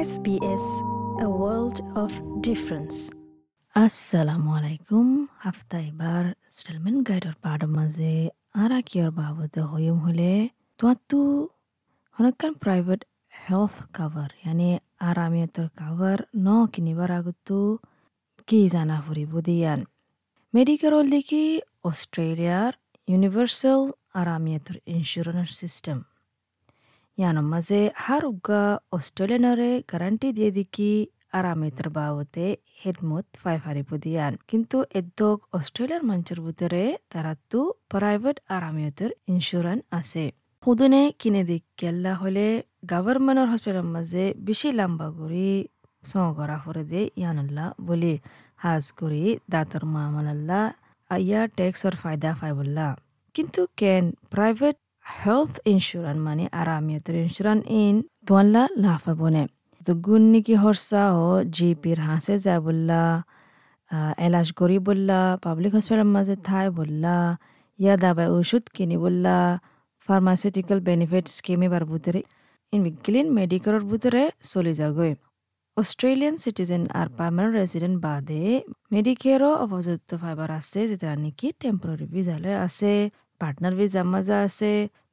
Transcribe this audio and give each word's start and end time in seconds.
SBS 0.00 0.64
A 1.18 1.28
world 1.32 1.78
of 1.94 2.12
difference. 2.40 2.96
আসসালামু 3.76 4.48
আলাইকুম 4.58 5.06
হাফতা 5.42 5.78
এবার 5.90 6.22
সেটেলমেন্ট 6.54 7.00
গাইডর 7.08 7.34
পাড়ৰ 7.44 7.62
মাঝে 7.76 8.12
আরা 8.62 8.78
কিয়র 8.88 9.10
বাবদ 9.20 9.54
হইম 9.70 9.96
হলে 10.04 10.30
তোমাতো 10.80 11.18
হনকান 12.16 12.52
প্রাইভেট 12.62 13.00
হেলথ 13.42 13.76
কাভার 13.96 14.30
ইয়ানি 14.40 14.70
আরামিয়তর 15.08 15.68
কাভার 15.80 16.18
ন 16.46 16.48
কিনিবার 16.72 17.10
আগতো 17.18 17.58
কি 18.48 18.60
জানা 18.74 18.96
ফুরিব 19.04 19.32
দিয়ান 19.48 19.80
মেডিকেল 20.54 20.94
দেখি 21.14 21.44
অস্ট্রেলিয়ার 21.84 22.72
ইউনিভার্সাল 23.08 23.80
আরামিয়তর 24.20 24.76
ইন্স্যুরেন্স 24.94 25.50
সিস্টেম 25.60 25.98
মাঝে 27.18 27.80
হার 27.96 28.22
উগা 28.24 28.62
অস্ট্রেলিয়ানরে 28.92 29.70
গ্যারান্টি 29.90 30.28
দিয়ে 30.32 30.50
দিকি 30.50 30.90
আরামিয়তর 31.38 31.88
বাবতে 31.90 32.44
হেডমত 32.80 33.26
ফাই 33.42 33.56
ফারিব 33.64 33.90
দিয়ান 34.04 34.32
কিন্তু 34.50 34.76
এদ্দক 34.94 35.38
অস্ট্রেলিয়ার 35.52 36.02
মঞ্চের 36.04 36.38
ভিতরে 36.44 36.82
তারাতো 37.12 37.60
প্রাইভেট 37.90 38.36
আরামিয়তর 38.56 39.10
ইন্স্যুরেন্স 39.28 39.82
আছে 39.92 40.24
সুদনে 40.62 41.02
কিনে 41.20 41.42
দিক 41.50 41.62
কেল্লা 41.80 42.12
হলে 42.22 42.46
গভর্নমেন্টর 42.90 43.46
হসপিটালের 43.50 43.88
মাঝে 43.94 44.24
বেশি 44.46 44.68
লম্বা 44.78 45.08
করি 45.18 45.50
সং 46.04 46.26
করা 46.38 46.56
দে 46.90 47.02
ইয়ানুল্লাহ 47.20 47.68
বলি 47.88 48.14
হাজ 48.60 48.84
করি 49.00 49.22
দাঁতর 49.52 49.82
মামালাল্লাহ 49.94 50.64
আইয়া 51.10 51.40
ট্যাক্সর 51.56 51.94
ফায়দা 52.02 52.30
ফাইবুল্লাহ 52.40 52.90
কিন্তু 53.34 53.60
কেন 53.76 54.04
প্রাইভেট 54.30 54.76
হেলথ 55.04 55.54
ইন্স্যুরেন্স 55.66 56.20
মানে 56.26 56.44
আরামিয়তর 56.60 57.14
ইন্স্যুরেন্স 57.24 57.62
ইন 57.80 57.94
তোয়াল্লা 58.26 58.62
লাফা 58.84 59.12
বনে 59.20 59.44
গুণ 60.00 60.22
নাকি 60.32 60.54
হরসা 60.62 61.02
হ 61.14 61.18
জিপির 61.54 61.98
হাসে 62.08 62.34
যায় 62.38 62.60
বললা 62.66 63.00
এলাজ 64.18 64.48
করি 64.60 64.76
বললা 64.88 65.18
পাবলিক 65.44 65.72
হসপিটালের 65.74 66.10
মাঝে 66.16 66.34
থাই 66.48 66.66
বললা 66.78 67.16
ইয়া 67.78 67.94
দাবাই 67.96 68.28
ওষুধ 68.36 68.64
কিনি 68.76 68.96
বললা 69.04 69.36
ফার্মাসিউটিক্যাল 70.08 70.78
বেনিফিট 70.88 71.24
স্কিম 71.36 71.60
এবার 71.66 71.82
ভিতরে 71.90 72.20
ইন 72.72 72.82
ক্লিন 73.04 73.26
মেডিকেলের 73.38 73.84
ভিতরে 73.90 74.22
চলি 74.50 74.72
যাগৈ 74.80 75.12
অস্ট্রেলিয়ান 75.76 76.34
সিটিজেন 76.44 76.82
আর 77.00 77.06
পার্মানেন্ট 77.18 77.54
রেসিডেন্ট 77.56 77.96
বাদে 78.06 78.42
মেডিকেয়ারও 78.94 79.50
অপযুক্ত 79.64 80.10
ফাইবার 80.22 80.50
আছে 80.60 80.80
যেটা 80.90 81.08
নাকি 81.16 81.48
টেম্পোরারি 81.60 82.06
ভিজালৈ 82.14 82.54
আছে 82.66 82.92
পার্টনার 83.40 83.74
ভিজার 83.80 84.06
মাঝে 84.12 84.36
আছে 84.46 84.70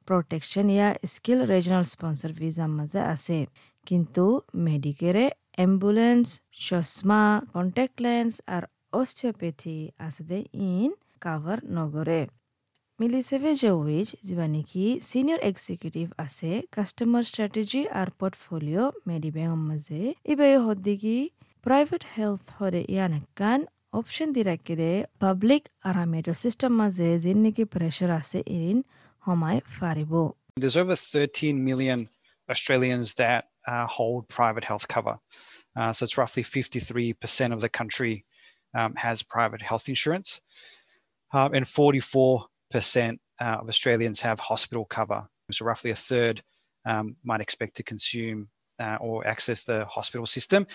প্রটেকশন 0.08 0.66
ইয়া 0.74 0.88
স্কিল 1.12 1.40
রিজনাল 1.52 1.84
স্পন্সর 1.92 2.30
ভিজার 2.40 2.70
মাঝে 2.78 3.00
আছে 3.14 3.38
কিন্তু 3.86 4.24
মেডিকেরে 4.66 5.24
অ্যাম্বুলেন্স 5.58 6.26
চশমা 6.60 7.22
কন্ট্যাক্ট 7.52 7.96
লেন্স 8.04 8.34
আর 8.54 8.62
অস্টিওপ্যাথি 8.92 9.78
আছে 10.06 10.22
দে 10.28 10.38
ইন 10.68 10.90
কাভার 11.24 11.58
নগরে 11.76 12.20
মিলিসেভে 12.98 13.52
জৌইজ 13.62 14.08
যিবা 14.26 14.46
নেকি 14.54 14.84
সিনিয়র 15.08 15.40
এক্সিকিউটিভ 15.50 16.06
আছে 16.18 16.50
কাস্টমার 16.72 17.24
স্ট্র্যাটেজি 17.24 17.82
আর 18.00 18.08
পোর্টফোলিও 18.18 18.84
মেডিব্যাংৰ 19.08 19.60
মাঝে 19.68 20.00
ইবাই 20.32 20.52
হদ্দিকি 20.66 21.16
প্রাইভেট 21.64 22.02
হেলথ 22.14 22.44
হরে 22.56 22.82
ইয়ান 22.86 23.12
কান 23.36 23.60
There's 30.56 30.76
over 30.76 30.96
13 30.96 31.64
million 31.64 32.08
Australians 32.50 33.14
that 33.14 33.48
uh, 33.66 33.86
hold 33.86 34.28
private 34.28 34.64
health 34.64 34.88
cover. 34.88 35.18
Uh, 35.76 35.92
so 35.92 36.04
it's 36.04 36.18
roughly 36.18 36.42
53% 36.42 37.52
of 37.52 37.60
the 37.60 37.68
country 37.68 38.24
um, 38.74 38.94
has 38.96 39.22
private 39.22 39.62
health 39.62 39.88
insurance. 39.88 40.40
Uh, 41.32 41.48
and 41.52 41.64
44% 41.64 42.46
uh, 42.74 43.44
of 43.44 43.68
Australians 43.68 44.20
have 44.22 44.40
hospital 44.40 44.84
cover. 44.84 45.28
So 45.50 45.64
roughly 45.64 45.90
a 45.90 45.94
third 45.94 46.42
um, 46.84 47.16
might 47.22 47.40
expect 47.40 47.76
to 47.76 47.82
consume 47.82 48.48
uh, 48.78 48.98
or 49.00 49.26
access 49.26 49.62
the 49.64 49.84
hospital 49.86 50.26
system. 50.26 50.66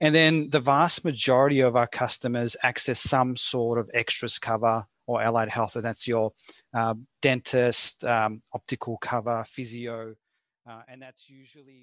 And 0.00 0.14
then 0.14 0.50
the 0.50 0.60
vast 0.60 1.04
majority 1.04 1.60
of 1.60 1.74
our 1.76 1.86
customers 1.86 2.56
access 2.62 3.00
some 3.00 3.36
sort 3.36 3.78
of 3.78 3.90
extras 3.94 4.38
cover 4.38 4.76
or 5.08 5.22
allied 5.22 5.50
health, 5.50 5.76
and 5.76 5.84
that's 5.84 6.06
your 6.08 6.32
uh, 6.74 6.94
dentist, 7.22 8.04
um, 8.04 8.42
optical 8.52 8.96
cover, 8.98 9.44
physio, 9.46 10.14
uh, 10.66 10.82
and 10.88 11.00
that's 11.02 11.24
usually. 11.30 11.82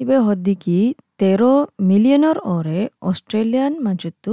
ಇವೆ 0.00 0.16
ಹೊದ್ದಿಗಿ 0.26 0.78
ತೆರೋ 1.22 1.50
ಮಿಲಿಯನರ್ 1.90 2.40
ಓರೆ 2.52 2.80
Australian 3.10 3.76
ಮಂಜುತ್ತು 3.86 4.32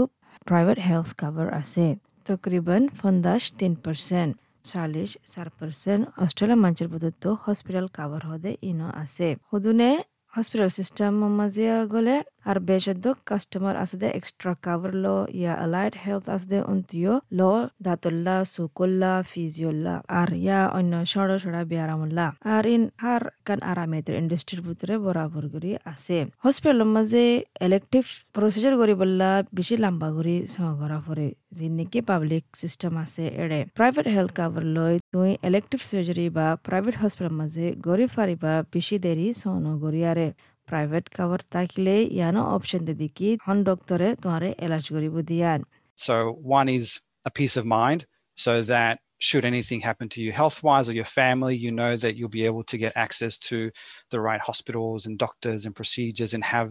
private 0.50 0.82
health 0.88 1.14
cover 1.22 1.52
ಅಸೆ 1.60 1.88
ತಕ್ರಿಬನ್ 2.30 2.88
ಫೊಂದಾಶ್ 3.02 3.48
10% 3.60 4.41
চাল্লিশ 4.66 5.10
চার 5.34 5.48
পার্সেন্ট 5.58 6.04
অস্ট্রেলিয়া 6.18 6.60
মানুষের 6.64 6.88
পদ্ধতি 6.94 7.30
হসপিটাল 7.44 7.86
কাভার 7.98 8.24
হদে 8.30 8.52
ইনো 8.62 8.88
আছে। 9.04 9.28
সদুনে 9.48 9.90
হসপিটাল 10.34 10.70
সিস্টেম 10.80 11.14
মাঝে 11.40 11.66
গলে 11.94 12.16
আর 12.50 12.58
বেশদ 12.70 13.06
কাস্টমার 13.30 13.76
আছে 13.84 13.96
দে 14.02 14.08
এক্সট্রা 14.12 14.52
কাভার 14.66 14.94
লো 15.04 15.16
ইয়া 15.40 15.54
অ্যালাইড 15.60 15.94
হেলথ 16.04 16.26
আছে 16.36 16.48
দে 16.52 16.60
অন্তিও 16.72 17.14
লো 17.40 17.52
দাঁতল্লা 17.86 18.36
সুকল্লা 18.54 19.14
ফিজিওল্লা 19.32 19.96
আর 20.20 20.30
ইয়া 20.38 20.60
অন্য 20.78 20.94
সড় 21.12 21.34
সড়া 21.44 21.62
বিয়ারামুল্লা 21.72 22.26
আর 22.54 22.66
ইন 22.74 22.84
হার 23.04 23.24
কান 23.48 23.60
আরামেতের 23.72 24.16
ইন্ডাস্ট্রির 24.22 24.62
ভিতরে 24.68 24.94
বরাবর 25.06 25.44
করি 25.54 25.72
আছে 25.86 26.18
হসপিটালের 26.44 26.90
মাঝে 26.96 27.24
ইলেকটিভ 27.62 28.04
প্রসিজার 28.36 28.74
করি 28.82 28.94
বললা 29.02 29.30
বেশি 29.58 29.76
লম্বা 29.84 30.10
করি 30.18 30.36
সহকরা 30.54 31.00
পরে 31.06 31.28
যি 31.58 31.66
নেকি 31.78 32.00
পাবলিক 32.10 32.44
সিস্টেম 32.62 32.94
আছে 33.04 33.24
এড়ে 33.44 33.60
প্রাইভেট 33.78 34.06
হেলথ 34.16 34.32
কাভার 34.38 34.66
লৈ 34.76 34.94
তুই 35.13 35.31
ইলেকটিভ 35.49 35.81
সার্জারি 35.91 36.27
বা 36.39 36.47
প্রাইভেট 36.67 36.95
হসপিটাল 37.03 37.35
মাঝে 37.41 37.67
গড়ি 37.87 38.07
ফারিবা 38.17 38.53
বেশি 38.75 38.97
দেরি 39.07 39.27
সহন 39.43 39.65
গড়িয়ারে 39.85 40.29
প্রাইভেট 40.69 41.05
কাভার 41.17 41.41
থাকিলে 41.55 41.97
ইয়ানো 42.17 42.43
অপশন 42.57 42.83
দে 42.89 42.95
দিকি 43.03 43.29
হন 43.47 43.59
ডক্টরে 43.69 44.09
তোমারে 44.23 44.49
এলাজ 44.67 44.85
করিব 44.95 45.15
দিয়ান 45.31 45.61
So 46.07 46.15
one 46.59 46.69
is 46.79 46.87
a 47.29 47.33
peace 47.39 47.57
of 47.61 47.65
mind 47.81 48.01
so 48.45 48.53
that 48.75 48.95
should 49.19 49.45
anything 49.53 49.81
happen 49.81 50.09
to 50.11 50.23
you 50.25 50.31
health 50.41 50.63
wise 50.63 50.89
or 50.89 50.93
your 50.93 51.11
family, 51.21 51.57
you 51.65 51.73
know 51.81 51.97
that 51.97 52.17
you'll 52.17 52.29
be 52.41 52.45
able 52.45 52.65
to 52.65 52.77
get 52.85 52.93
access 52.97 53.39
to 53.39 53.71
the 54.13 54.21
right 54.21 54.41
hospitals 54.41 55.01
and 55.07 55.15
doctors 55.19 55.65
and 55.65 55.75
procedures 55.75 56.33
and 56.35 56.45
have 56.45 56.71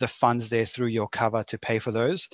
the 0.00 0.08
funds 0.08 0.44
there 0.48 0.66
through 0.66 0.88
your 0.98 1.08
cover 1.08 1.42
to 1.44 1.56
pay 1.58 1.78
for 1.78 1.92
those. 2.00 2.28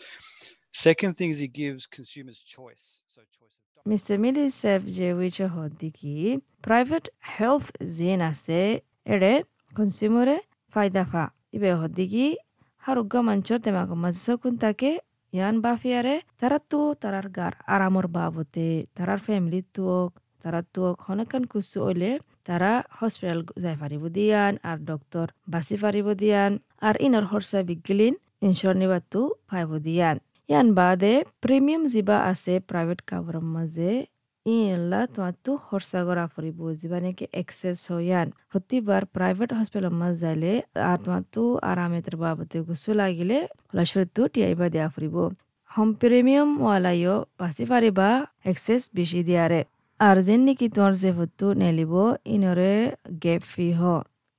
Second 0.79 1.17
thing 1.17 1.31
is 1.31 1.41
it 1.41 1.53
gives 1.53 1.87
consumers 1.87 2.39
choice. 2.39 3.01
So 3.07 3.21
choice 3.31 3.55
of 3.55 3.63
doctor. 3.65 3.81
Mister 3.85 4.15
মিলিসেফ 4.25 4.81
যে 4.97 5.07
উইচ 5.19 5.37
হদ্দিকি 5.55 6.13
private 6.65 7.05
health 7.33 7.65
জিন 7.97 8.19
আছে 8.29 8.59
এড়ে 9.13 9.33
কনজিউমারে 9.77 10.37
ফায়দা 10.73 11.03
ফা 11.11 11.23
ইবে 11.55 11.69
হদ্দিকি 11.81 12.25
হারুগ্গা 12.83 13.21
মঞ্চর 13.27 13.57
তেমাক 13.65 13.89
মাঝে 14.03 14.21
সকুন 14.25 14.53
তাকে 14.63 14.89
ইয়ান 15.33 15.55
বাফিয়ারে 15.63 16.15
তারা 16.39 16.57
তো 16.71 16.79
তারার 17.01 17.27
গার 17.37 17.53
আরামর 17.73 18.05
বাবতে 18.15 18.67
তারার 18.97 19.19
ফ্যামিলি 19.25 19.59
তুক 19.75 20.11
তারা 20.43 20.59
তুক 20.73 20.95
হনকান 21.05 21.43
কুসু 21.51 21.77
ওইলে 21.87 22.11
তারা 22.47 22.71
হসপিটাল 22.97 23.39
যাই 23.63 23.75
পারিব 23.81 24.03
দিয়ান 24.15 24.53
আর 24.69 24.77
ডক্টর 24.89 25.27
বাসি 25.53 25.75
পারিব 25.83 26.07
দিয়ান 26.21 26.51
আর 26.87 26.95
ইনর 27.05 27.25
হরসা 27.31 27.59
বিগলিন 27.69 28.13
ইনশোর 28.45 28.75
নিবাতো 28.81 29.19
পাইব 29.49 29.71
ইয়ান 30.49 30.67
বাদে 30.77 31.13
প্রিমিয়াম 31.43 31.83
যিবা 31.93 32.17
আছে 32.27 32.53
প্ৰাইভেট 32.69 32.99
কাভাৰৰ 33.09 33.45
মাঝে 33.49 33.89
ইনলা 34.45 35.01
তোমাতো 35.13 35.51
করা 36.03 36.25
ফুরিব 36.33 36.59
যিবা 36.75 36.99
নাকি 37.05 37.25
এক্সেস 37.33 37.77
হইয়ান 37.87 38.27
হতিবার 38.51 39.03
প্রাইভেট 39.15 39.49
হসপিটাল 39.57 39.93
মাঝ 40.01 40.13
যাইলে 40.23 40.51
আর 40.89 40.97
তোমাতো 41.03 41.41
আরামেতের 41.71 42.15
বাবতে 42.21 42.57
গুছু 42.67 42.89
লাগিলে 43.01 43.37
লসরতো 43.75 44.21
টিয়াইবা 44.33 44.67
দেয়া 44.73 44.87
ফুরিব 44.93 45.15
হোম 45.71 45.89
প্রিমিয়াম 46.01 46.49
ওয়ালাইও 46.59 47.15
বাঁচি 47.39 47.63
পারিবা 47.71 48.07
এক্সেস 48.45 48.81
বেশি 48.97 49.19
দিয়ারে 49.27 49.61
আর 49.99 50.15
যেন 50.27 50.41
নাকি 50.47 50.67
তোমার 50.75 50.93
যে 51.03 51.11
ফটো 51.17 51.47
নেলিব 51.61 51.93
ইনরে 52.33 52.73
গেপ 53.23 53.41
ফি 53.51 53.67
হ 53.79 53.81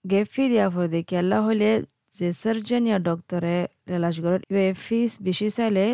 গেপ 0.05 0.27
ফি 0.33 0.45
দিয়া 0.53 0.67
ফুরি 0.73 0.89
দেখি 0.95 1.15
আল্লাহ 1.23 1.41
হইলে 1.47 1.71
যে 2.19 2.29
সার্জন 2.43 2.83
ইয়া 2.89 2.99
ডক্টরে 3.09 3.57
ইয়ে 4.55 4.73
ফিস 4.85 5.11
বেশি 5.27 5.49
চাইলে 5.57 5.85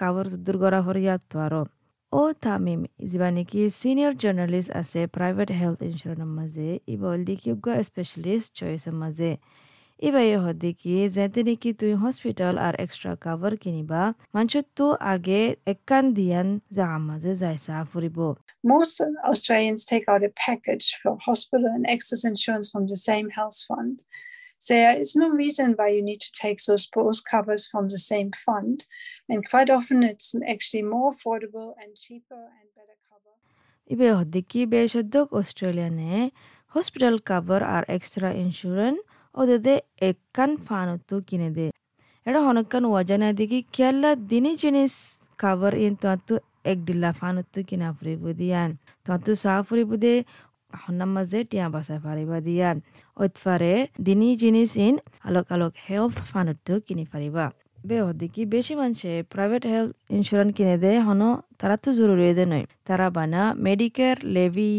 কাবর 0.00 0.26
দূর 0.44 0.56
করা 0.62 0.80
ফুরি 0.86 1.02
ইয়াত 1.06 1.22
ও 2.20 2.22
তামিম, 2.44 2.80
যিবা 3.10 3.28
নেকি 3.36 3.60
সিনিয়র 3.80 4.12
জার্নালিস্ট 4.22 4.70
আছে 4.80 5.00
প্রাইভেট 5.16 5.48
হেলথ 5.60 5.78
ইন্স্যুরেন্সের 5.90 6.32
মাঝে 6.38 6.68
ইবল 6.94 7.18
দিকিয়োগ্য 7.28 7.66
স্পেশালিস্ট 7.88 8.48
চয়েসের 8.60 8.96
মাঝে 9.02 9.30
ইবাই 10.08 10.28
হদ্দিকি 10.44 10.94
যেতে 11.16 11.40
নাকি 11.48 11.70
তুই 11.80 11.92
হসপিটাল 12.02 12.54
আর 12.66 12.74
এক্সট্রা 12.84 13.12
কাভার 13.24 13.52
কিনিবা। 13.62 14.02
মানুষের 14.34 14.66
তো 14.78 14.86
আগে 15.12 15.40
একান 15.74 16.04
দিয়ান 16.18 16.48
জাগা 16.76 16.98
মাঝে 17.08 17.32
যাইসা 17.42 17.76
ফুরিব 17.90 18.18
Most 18.72 18.96
Australians 19.30 19.82
take 19.92 20.06
out 20.12 20.22
a 20.30 20.32
package 20.46 20.86
for 21.00 21.12
hospital 21.28 21.70
and 21.76 21.84
excess 21.94 22.22
insurance 22.32 22.66
from 22.72 22.84
the 22.92 22.98
same 23.08 23.28
health 23.36 23.58
fund. 23.68 23.96
There 24.60 25.00
is 25.00 25.16
no 25.16 25.28
reason 25.30 25.74
why 25.76 25.88
you 25.88 26.02
need 26.02 26.20
to 26.20 26.32
take 26.32 26.62
those 26.62 26.86
both 26.86 27.24
covers 27.24 27.66
from 27.66 27.88
the 27.88 27.98
same 28.00 28.30
fund. 28.32 28.84
And 29.28 29.48
quite 29.48 29.70
often 29.70 30.02
it's 30.02 30.34
actually 30.46 30.82
more 30.84 31.12
affordable 31.12 31.74
and 31.80 31.96
cheaper 31.96 32.42
and 32.58 32.66
better 32.76 32.96
cover. 33.08 33.32
ibe 33.90 34.06
hoddiki 34.18 34.66
beshoddok 34.74 35.32
australiane 35.40 36.12
hospital 36.74 37.16
cover 37.30 37.60
R 37.74 37.82
extra 37.96 38.28
insurance 38.44 39.00
ওদেদে 39.34 39.74
একখান 40.08 40.50
ফানতো 40.66 41.16
কিনে 41.28 41.50
দে 41.56 41.66
এটা 42.26 42.40
হনকান 42.46 42.84
ওয়াজানা 42.90 43.28
দিকি 43.40 43.58
খেয়াল্লা 43.74 44.10
দিনী 44.30 44.52
জিনিস 44.62 44.92
cover 45.42 45.72
in 45.86 45.92
tuatu 46.02 46.34
এক 46.70 46.78
ডিল্লা 46.86 47.10
ফানতো 47.20 47.58
কিনা 47.68 47.88
ফুরিব 47.96 48.24
দিয়ান 48.40 48.70
tuatu 49.06 49.30
সা 49.42 49.52
ফুরিব 49.68 49.90
দে 50.04 50.14
হন্নাম 50.82 51.10
মাঝে 51.16 51.38
টিয়া 51.50 51.66
বাসা 51.74 51.96
ফারিবা 52.04 52.38
দিয়ান। 52.46 52.76
ওইতফারে 53.20 53.72
দিনী 54.06 54.28
জিনিস 54.42 54.70
ইন 54.86 54.94
আলোক 55.28 55.46
আলোক 55.54 55.72
হেলথ 55.86 56.16
ফানতো 56.30 56.74
কিনি 56.86 57.04
ফারিবা 57.12 57.46
বে 57.88 57.96
হদিকি 58.06 58.42
বেশি 58.54 58.74
মানুষে 58.80 59.12
প্রাইভেট 59.32 59.62
হেলথ 59.72 59.90
ইন্স্যুরেন্স 60.16 60.52
কিনে 60.56 60.76
দেয় 60.84 60.98
হন 61.06 61.22
তারা 61.60 61.76
তো 61.84 61.88
জরুরি 61.98 62.24
দে 62.38 62.44
নয়। 62.52 62.64
তারা 62.88 63.06
বানা 63.16 63.42
মেডিকেয়ার 63.66 64.16
লেভি 64.36 64.72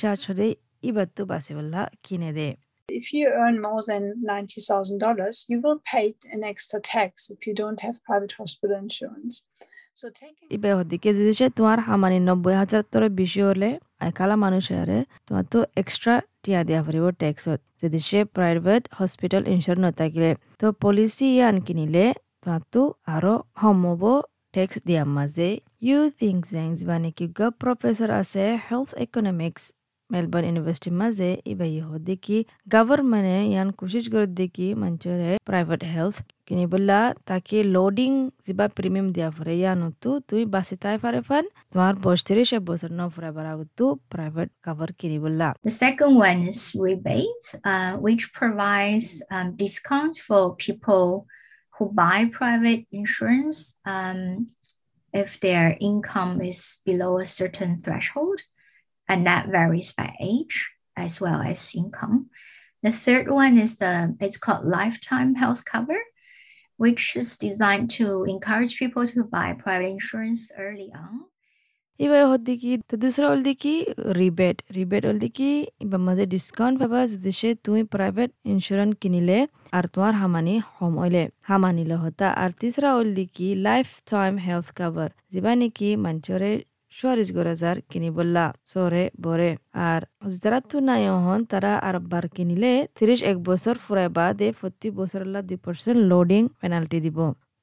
চার্জ 0.00 0.20
হদে 0.28 0.48
ইবাত্তু 0.88 1.22
বাসিবল্লা 1.32 1.82
কিনে 2.04 2.30
দেয় 2.38 2.54
If 2.88 3.06
you 3.16 3.26
earn 3.42 3.56
more 3.68 3.82
than 3.90 4.04
$90,000, 4.30 5.36
you 5.50 5.58
will 5.64 5.80
pay 5.92 6.06
an 6.34 6.42
extra 6.52 6.78
tax 6.94 7.10
if 7.34 7.40
you 7.46 7.54
don't 7.62 7.80
have 7.86 7.96
private 8.08 8.32
hospital 8.40 8.76
insurance. 8.86 9.34
So 10.00 10.06
taking 10.22 10.46
ইবে 14.02 14.10
হদিকে 14.10 14.40
জিনিসে 14.40 14.42
তোমার 14.42 14.42
হামানি 14.42 14.58
নব্বই 14.58 14.66
হাজার 14.66 14.66
তোর 14.66 14.66
বেশি 14.66 14.74
হলে 14.74 14.82
একালা 14.82 14.82
মানুষ 14.82 14.82
আরে 14.82 14.98
তোমার 15.26 15.44
তো 15.44 15.58
এক্সট্রা 15.76 16.14
টিয়া 16.42 16.60
দিয়া 16.64 16.80
ফুরিব 16.82 17.10
ট্যাক্সত 17.10 17.60
যদি 17.82 17.98
সে 17.98 18.24
প্রাইভেট 18.24 18.82
হসপিটাল 18.98 19.42
ইন্স্যুরেন্স 19.46 19.84
নথাকিলে, 19.86 20.30
তো 20.60 20.66
পলিসি 20.72 21.26
ইয়ান 21.36 21.56
কিনিলে 21.60 22.04
তোমাতো 22.42 22.80
আরও 23.06 23.34
হমব 23.52 24.02
ট্যাক্স 24.52 24.76
দিয়া 24.86 25.04
মাঝে 25.04 25.48
ইউ 25.82 26.10
থিংক 26.20 26.46
জেংস 26.46 26.78
বা 26.84 26.96
নাকি 26.98 27.26
গ 27.38 27.40
প্রফেসর 27.50 28.10
আছে 28.10 28.44
হেলথ 28.70 28.90
ইকোনমিক্স 28.98 29.64
মেলবোর্ন 30.12 30.44
ইউনিভার্সিটি 30.48 30.90
মাঝে 31.00 31.30
ইবা 31.52 31.66
ইহ 31.76 31.88
দেখি 32.08 32.38
গভর্নমেন্টে 32.74 33.38
ইয়ান 33.52 33.68
কোশিশ 33.78 34.04
করে 34.14 34.28
দেখি 34.40 34.66
মঞ্চরে 34.82 35.30
প্রাইভেট 35.48 35.82
হেলথ 35.92 36.16
কিনিবলা 36.48 37.00
তাকে 37.28 37.58
লোডিং 37.76 38.12
যিবা 38.46 38.66
প্রিমিয়াম 38.76 39.08
দিয়া 39.14 39.28
ফুরে 39.36 39.54
ইয়ানতো 39.62 40.10
তুই 40.28 40.42
বাসি 40.54 40.74
তাই 40.82 40.96
ফারে 41.02 41.20
ফান 41.28 41.44
তোমার 41.72 41.94
বয়স 42.04 42.22
তিরিশ 42.28 42.50
বছর 42.68 42.90
ন 42.98 43.00
ফুরে 43.14 43.30
বারাগতো 43.36 43.84
প্রাইভেট 44.12 44.48
কভার 44.66 44.90
কিনিবলা 45.00 45.48
The 45.64 45.76
second 45.84 46.12
one 46.28 46.40
is 46.52 46.60
rebates, 46.86 47.48
uh, 47.64 47.92
which 48.06 48.22
provides 48.40 49.08
um, 49.34 49.48
discounts 49.56 50.18
for 50.26 50.42
people 50.66 51.06
who 51.74 51.84
buy 51.94 52.18
private 52.32 52.82
insurance 52.92 53.58
um, 53.86 54.20
if 55.14 55.30
their 55.40 55.66
income 55.80 56.40
is 56.42 56.60
below 56.84 57.12
a 57.18 57.26
certain 57.40 57.72
threshold, 57.78 58.38
and 59.11 59.25
that 59.25 59.47
varies 59.47 59.91
by 59.91 60.13
age 60.19 60.71
as 60.95 61.21
well 61.21 61.41
as 61.41 61.73
income. 61.75 62.29
The 62.83 62.91
third 62.93 63.29
one 63.29 63.57
is 63.57 63.77
the 63.77 64.15
it's 64.19 64.37
called 64.37 64.65
lifetime 64.65 65.35
health 65.35 65.65
cover, 65.65 65.99
which 66.79 67.15
is 67.15 67.37
designed 67.37 67.89
to 67.91 68.25
encourage 68.25 68.77
people 68.77 69.07
to 69.07 69.23
buy 69.25 69.53
private 69.53 69.89
insurance 69.89 70.51
early 70.57 70.91
on. 70.95 71.13
ইবা 71.99 72.17
হদ্দিকি 72.31 72.71
তো 72.89 72.93
দুসরা 73.03 73.27
হলদিকি 73.31 73.73
rebate 74.21 74.57
rebate 74.77 75.03
হলদিকি 75.09 75.49
ইবা 75.83 75.97
মাঝে 76.07 76.25
discount 76.35 76.75
পাবা 76.81 76.99
দেশে 77.27 77.49
তুমি 77.65 77.81
private 77.95 78.29
insurance 78.53 78.93
কিনিলে 79.01 79.37
আর 79.77 79.83
তোমার 79.93 80.13
হামানি 80.21 80.55
হম 80.75 80.93
হইলে 81.01 81.23
হামানিলে 81.49 81.95
হতা 82.03 82.27
আর 82.43 82.51
তিসরা 82.59 82.89
হলদিকি 82.97 83.47
life 83.67 83.87
time 84.11 84.33
health 84.45 84.67
cover 84.79 85.09
যিবা 85.31 85.51
নাকি 85.61 85.89
মঞ্চরে 86.05 86.51
চুয়াল্লিশ 86.96 87.28
গরাজার 87.36 87.76
কিনি 87.90 88.08
বললা 88.18 88.44
চরে 88.70 89.04
বরে। 89.24 89.50
আর 89.88 90.00
যারা 90.42 90.58
তো 90.70 90.76
নাই 90.88 91.02
হন, 91.24 91.40
তারা 91.52 91.72
আর 91.88 91.96
বার 92.12 92.24
কিনিলে 92.36 92.72
তিরিশ 92.96 93.20
এক 93.30 93.36
বছর 93.48 93.74
ফুরাই 93.84 94.08
বাদে 94.18 94.48
প্রতি 94.60 94.88
বছর 94.98 95.20
দুই 95.48 95.58
পার্সেন্ট 95.64 95.98
লোডিং 96.10 96.42
পেনাল্টি 96.60 96.98
দিব। 97.06 97.18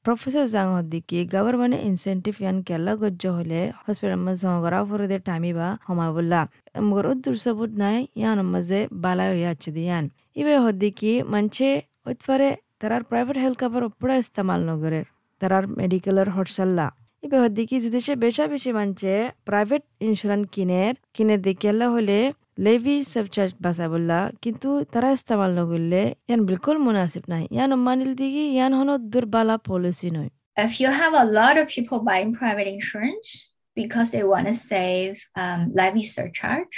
প্রফেসর 0.06 0.46
জাং 0.54 0.68
হদ্দিকি 0.78 1.20
গভর্নমেন্ট 1.34 1.76
ইনসেন্টিভ 1.90 2.34
ইয়ান 2.44 2.58
কেলা 2.68 2.94
গজ্জ 3.02 3.24
হলে 3.38 3.60
হসপিটাল 3.84 4.20
গড়া 4.64 4.80
ফুরদে 4.88 5.18
টাইমিবা 5.28 5.68
হমাই 5.88 6.10
বললা 6.18 6.42
মগর 6.88 7.06
উদ্দুর 7.12 7.36
সবুত 7.44 7.72
নাই, 7.81 7.98
ইয়ান 8.20 8.40
মাঝে 8.54 8.80
বালাই 9.04 9.28
হইয়া 9.34 9.50
আছে 9.56 9.70
দিয়ান 9.78 10.04
ইবে 10.40 10.54
হদ্দিকি 10.66 11.12
মানছে 11.31 11.70
ওইতফারে 12.08 12.50
তারার 12.80 13.04
প্রাইভেট 13.10 13.38
হেলথ 13.44 13.58
কভার 13.62 13.84
পুরা 14.00 14.16
ইস্তেমাল 14.24 14.60
নগরের, 14.70 15.06
তারার 15.42 15.66
মেডিকেলের 15.80 16.30
হরসাল্লা। 16.36 16.88
যে 17.24 17.89
দেশে 17.89 18.13
বেশা 18.25 18.45
বেশি 18.54 18.71
মানছে 18.80 19.12
প্রাইভেট 19.48 19.83
ইন্স্যুরেন্স 20.07 20.45
কিনের 20.56 20.94
কিনে 21.16 21.36
দেখিয়ালা 21.48 21.88
হলে 21.95 22.19
লেভি 22.66 22.95
সাবচার্জ 23.13 23.51
বাসা 23.66 23.86
বললা 23.94 24.19
কিন্তু 24.44 24.69
তারা 24.94 25.10
ইস্তেমাল 25.18 25.51
নগরলে 25.60 26.04
ইয়ান 26.27 26.42
বিলকুল 26.48 26.77
মুনাসিব 26.88 27.24
নাই 27.33 27.44
ইয়ান 27.56 27.71
মানিল 27.88 28.12
দিকে 28.19 28.44
ইয়ান 28.56 28.71
হন 28.80 28.89
দুর্বালা 29.13 29.56
পলিসি 29.68 30.10
নয় 30.18 30.31
If 30.68 30.74
you 30.81 30.89
have 31.01 31.13
a 31.24 31.25
lot 31.39 31.56
of 31.62 31.66
people 31.75 32.00
buying 32.10 32.31
private 32.42 32.68
insurance 32.77 33.30
because 33.77 34.07
they 34.12 34.24
want 34.33 34.45
to 34.51 34.56
save 34.71 35.13
um, 35.42 35.60
levy 35.80 36.06
surcharge, 36.16 36.75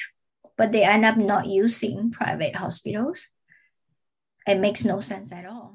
but 0.57 0.67
they 0.73 0.83
end 0.93 1.03
up 1.09 1.17
not 1.31 1.43
using 1.63 1.95
private 2.19 2.55
hospitals, 2.63 3.17
it 4.51 4.57
makes 4.65 4.81
no 4.85 4.97
sense 5.11 5.29
at 5.39 5.45
all. 5.53 5.67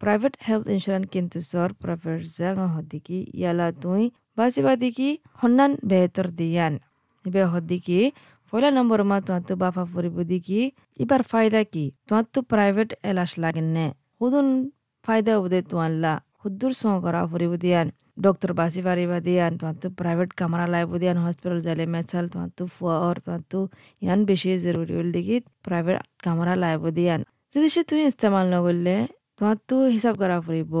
Private 0.00 0.34
health 0.46 0.64
insurance 0.74 1.06
কিন্তু 1.14 1.38
সর 1.50 1.68
private 1.82 2.20
জাগা 2.36 2.66
হদিকি 2.74 3.18
ইয়ালা 3.32 3.66
তুই 3.82 4.02
বাসি 4.38 4.60
বাদিকি 4.66 5.08
হন্নান 5.40 5.72
বেহতর 5.90 6.26
দিয়ান 6.38 6.72
ইবে 7.24 7.42
হদিকি 7.52 7.98
পয়লা 8.52 8.70
নম্বর 8.78 9.00
মা 9.10 9.16
তোমার 9.26 9.42
তো 9.48 9.54
বাফা 9.62 9.84
ফুরিব 9.92 10.16
দিকি 10.30 10.60
ইবার 11.00 11.22
ফায়দা 11.30 11.60
কি 11.72 11.84
তোমার 12.06 12.24
তো 12.34 12.38
প্রাইভেট 12.52 12.88
এলাস 13.02 13.30
লাগেন 13.42 13.68
নে 13.76 13.86
হুদুন 14.18 14.46
ফায়দা 15.04 15.32
উদে 15.38 15.60
তোয়াল্লা 15.70 16.12
হুদ্দুর 16.42 16.72
সহ 16.80 16.94
করা 17.04 17.20
ফুরিব 17.30 17.52
দিয়ান 17.64 17.86
ডক্টর 18.24 18.50
বাসি 18.58 18.80
পারিবা 18.86 19.18
দিয়ান 19.26 19.52
তোমার 19.58 19.76
তো 19.82 19.88
প্রাইভেট 20.00 20.30
কামরা 20.38 20.66
লাইব 20.74 20.90
দিয়ান 21.02 21.16
হসপিটাল 21.24 21.58
যাইলে 21.66 21.84
মেসাল 21.94 22.24
তোমার 22.32 22.50
তো 22.58 22.64
ফুয়ার 22.74 23.16
তোমার 23.24 23.42
তো 23.52 23.60
ইয়ান 24.02 24.20
বেশি 24.30 24.48
জরুরি 24.64 24.92
হল 24.98 25.08
দিকি 25.16 25.36
প্রাইভেট 25.64 25.96
কামরা 26.24 26.54
লাইব 26.62 26.82
দিয়ান 26.98 27.20
যদি 27.54 27.68
সে 27.74 27.80
তুমি 27.88 28.02
ইস্তেমাল 28.10 28.44
নগরলে 28.54 28.96
তোমার 29.38 29.56
তো 29.68 29.76
হিসাব 29.94 30.14
করা 30.22 30.36
ফুরিব। 30.46 30.72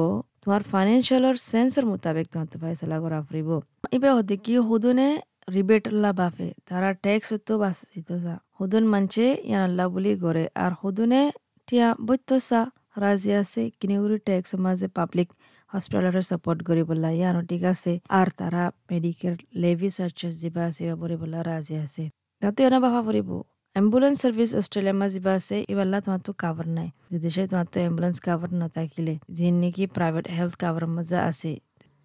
তোমার 0.42 0.62
ফাইনেন্সিয়ালর 0.72 1.36
সেন্সর 1.50 1.84
মোতাবেক 1.90 2.26
তোমার 2.32 2.46
তো 2.52 2.56
ফাইসলা 2.62 2.96
করা 3.04 3.18
ফুরিব। 3.26 3.48
ইবে 3.96 4.10
হতে 4.16 4.34
কি 4.44 4.54
হুদুনে 4.68 5.08
রিবেটল্লা 5.56 6.10
বাফে, 6.20 6.48
তারা 6.68 6.88
ট্যাক্স 7.04 7.28
তো 7.46 7.54
বাঁচিত 7.62 8.08
সা। 8.24 8.34
হুদুন 8.58 8.84
মানছে, 8.92 9.24
ইয়ান 9.48 9.62
আল্লাহ 9.68 9.86
বুলি 9.94 10.12
করে 10.24 10.44
আর 10.64 10.72
হুদুনে 10.80 11.22
টিয়া 11.68 11.88
বৈত্য 12.06 12.30
সা, 12.48 12.60
রাজি 13.02 13.30
আছে, 13.42 13.62
কিনিগুড়ি 13.80 14.16
ট্যাক্স 14.28 14.50
মাঝে 14.64 14.86
পাবলিক 14.98 15.28
হসপিটালের 15.70 16.26
সাপোর্ট 16.30 16.58
করি 16.68 16.82
বললা 16.90 17.08
ইয়ানো 17.18 17.40
ঠিক 17.50 17.62
আছে। 17.72 17.92
আর 18.18 18.26
তারা 18.40 18.62
মেডিকেল 18.90 19.34
লেভি 19.62 19.88
চার্জেস 19.96 20.34
যিবা 20.42 20.62
আছে 20.68 20.82
বলে 21.02 21.16
বললা 21.22 21.38
রাজি 21.50 21.74
আছে। 21.84 22.04
তাতে 22.42 22.60
এনে 22.66 22.78
বাফা 22.84 23.00
ফুরিব। 23.06 23.30
এম্বুলেন্স 23.78 24.16
সার্ভিস 24.22 24.50
অস্ট্রেলিয়া 24.60 24.96
মা 25.00 25.06
যিবা 25.12 25.32
আছে 25.40 25.56
ইবাল্লা 25.72 25.98
তোমার 26.04 26.20
তো 26.26 26.32
কাভার 26.42 26.68
নাই 26.78 26.88
যে 27.10 27.18
দেশে 27.24 27.42
তোমার 27.50 27.66
তো 27.72 27.78
এম্বুলেন্স 27.88 28.16
কাভার 28.26 28.50
নথাকিলে 28.60 29.14
যিন 29.36 29.54
নাকি 29.62 29.84
প্রাইভেট 29.96 30.26
হেলথ 30.36 30.54
কাভার 30.62 30.84
মজা 30.94 31.18
আছে 31.30 31.52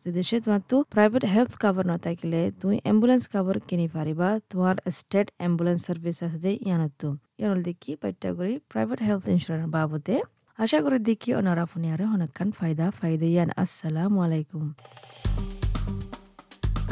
যে 0.04 0.10
দেশে 0.12 0.36
তোমার 0.44 0.62
তো 0.72 0.76
প্রাইভেট 0.94 1.24
হেলথ 1.34 1.54
কাভার 1.64 1.86
নথাকিলে 1.92 2.42
তুমি 2.60 2.78
এম্বুলেন্স 2.92 3.24
কাভার 3.34 3.58
কিনি 3.70 3.86
পারিবা 3.96 4.28
তোমার 4.52 4.76
স্টেট 4.98 5.28
এম্বুলেন্স 5.48 5.82
সার্ভিস 5.88 6.18
আছে 6.26 6.38
দে 6.44 6.52
ইয়ানত 6.66 7.02
ইয়ানল 7.40 7.60
দেখি 7.68 7.92
পাইটা 8.02 8.30
করি 8.38 8.54
প্রাইভেট 8.72 9.00
হেলথ 9.08 9.26
ইন্স্যুরেন্স 9.34 9.68
বাবদে 9.76 10.16
আশা 10.60 10.78
করি 10.84 10.98
দেখি 11.10 11.30
অনারা 11.40 11.64
ফুনিয়ারে 11.72 12.06
অনেকখান 12.16 12.50
ফায়দা 12.60 12.86
ফায়দা 13.00 13.28
ইয়ান 13.34 13.50
আসসালামু 13.64 14.18
আলাইকুম 14.26 14.64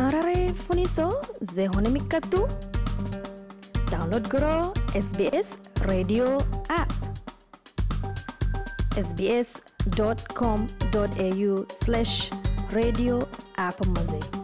আরারে 0.05 0.38
শুনিছ 0.65 0.95
যে 1.53 1.63
হনেমিকাটো 1.73 2.41
download 2.41 2.70
Download 3.91 4.24
karo 4.31 4.71
SBS 4.95 5.60
Radio 5.83 6.39
app. 6.71 6.91
sbs.com.au 8.95 9.51
slash 11.67 12.31
radio 12.71 13.27
app. 13.57 14.40